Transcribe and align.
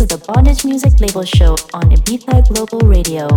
to 0.00 0.06
the 0.06 0.32
Bondage 0.32 0.64
Music 0.64 0.98
Label 0.98 1.24
Show 1.24 1.52
on 1.74 1.90
Ibiza 1.90 2.48
Global 2.48 2.88
Radio. 2.88 3.28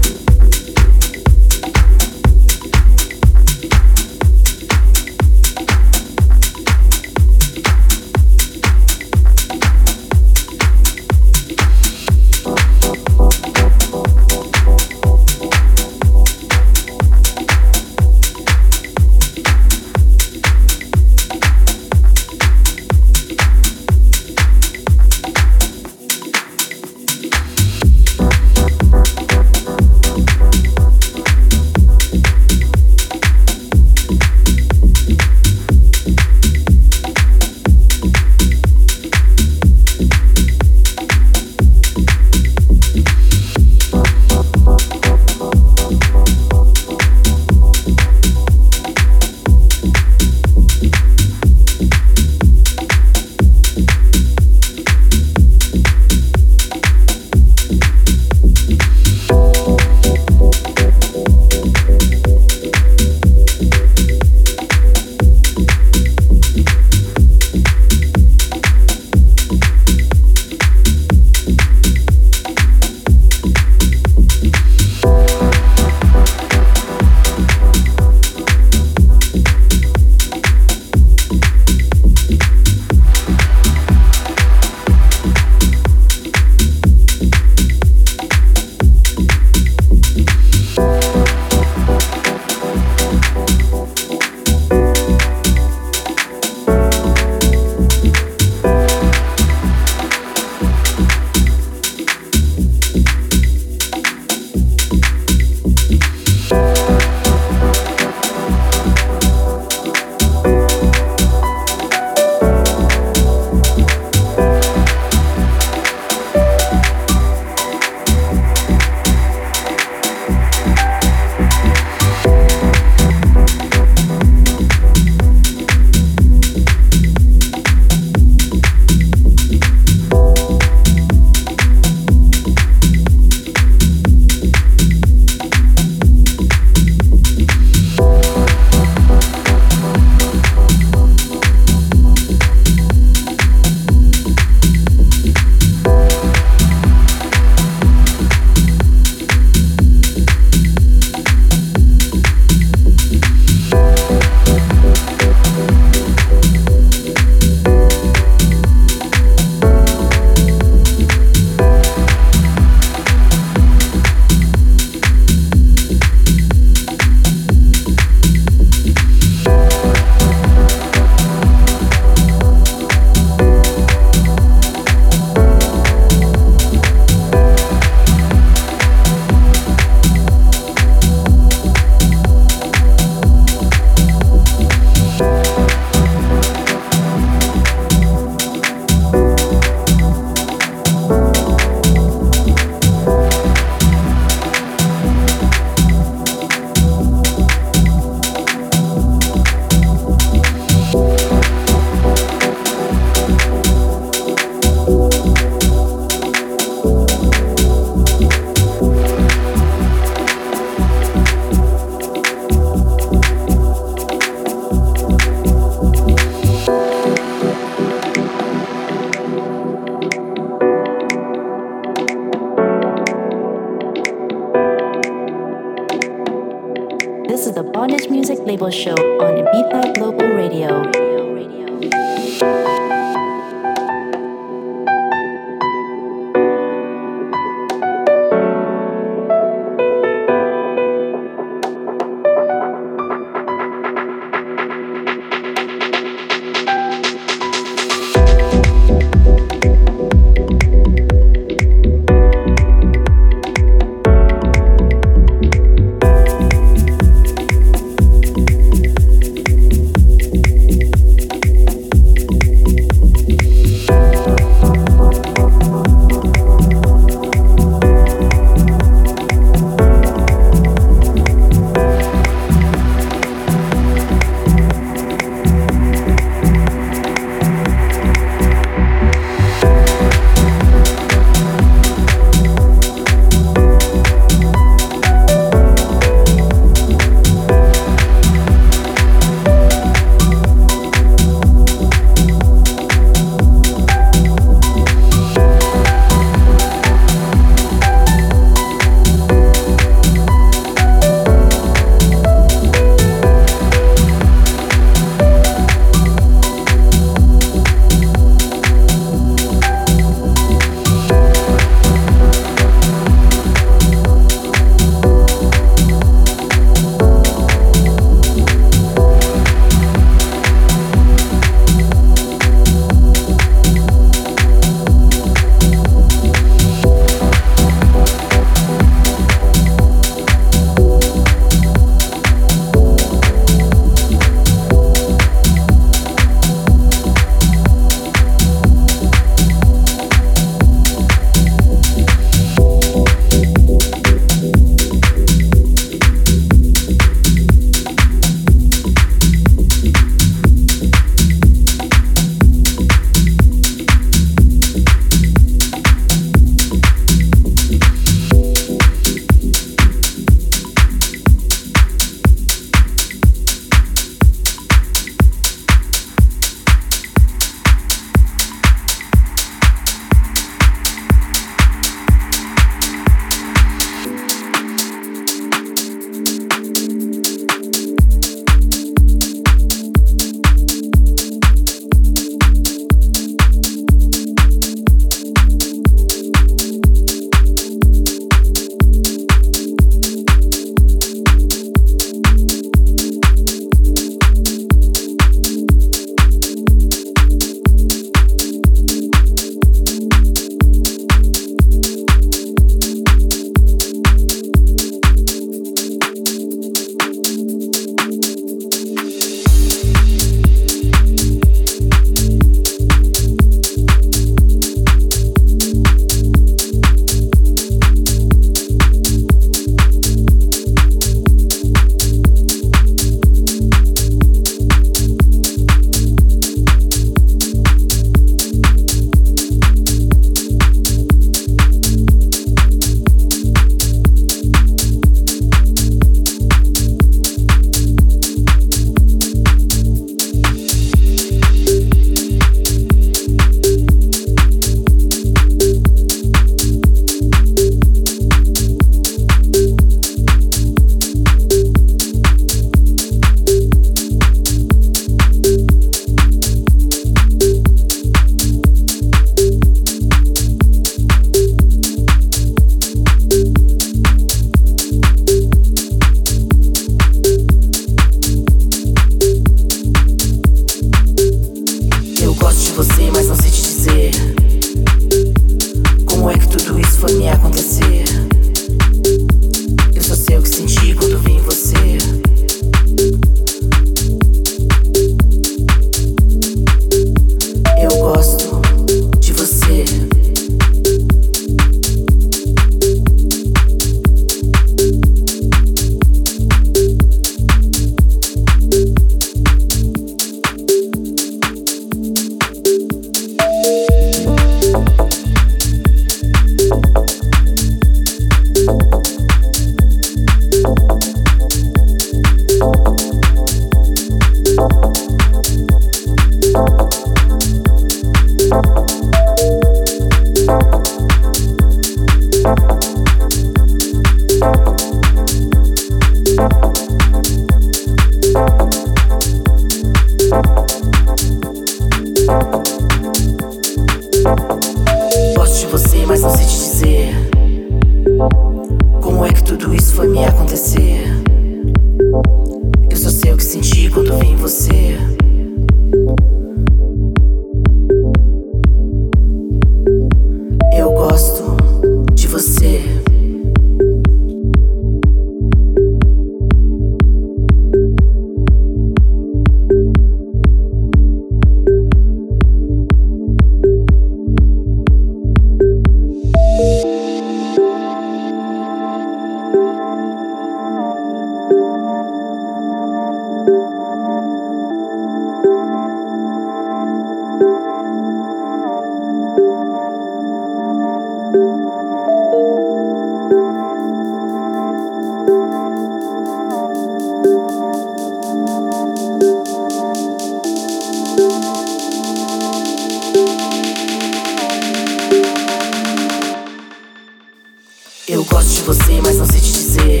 Eu 598.08 598.24
gosto 598.24 598.48
de 598.48 598.60
você, 598.62 599.00
mas 599.02 599.16
não 599.18 599.26
sei 599.26 599.40
te 599.40 599.52
dizer. 599.52 600.00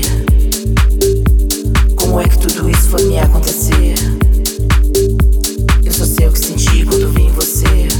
Como 1.96 2.20
é 2.20 2.28
que 2.28 2.38
tudo 2.38 2.68
isso 2.68 2.88
foi 2.88 3.04
me 3.04 3.18
acontecer? 3.18 3.94
Eu 5.84 5.92
só 5.92 6.04
sei 6.04 6.26
o 6.26 6.32
que 6.32 6.38
senti 6.38 6.84
quando 6.84 7.12
vi 7.12 7.22
em 7.22 7.30
você. 7.30 7.99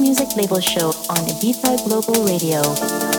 Music 0.00 0.36
Label 0.36 0.60
Show 0.60 0.88
on 1.08 1.26
Ibiza 1.28 1.76
Global 1.84 2.24
Radio. 2.24 3.11